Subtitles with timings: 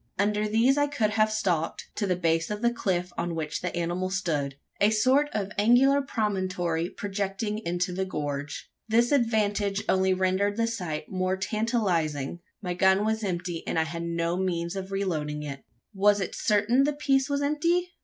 [0.17, 3.75] Under these I could have stalked, to the base of the cliff on which the
[3.77, 8.67] animal stood a sort of angular promontory projecting into the gorge.
[8.87, 14.01] This advantage only rendered the sight more tantalising: my gun was empty, and I had
[14.01, 15.61] no means of reloading it.
[15.93, 17.91] Was it certain the piece was empty?